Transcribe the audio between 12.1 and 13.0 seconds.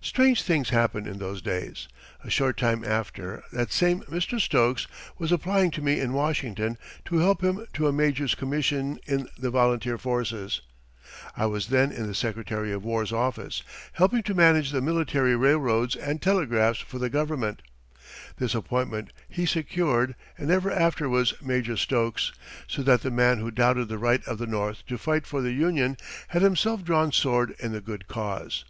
Secretary of